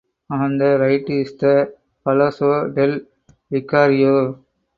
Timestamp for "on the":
0.31-0.79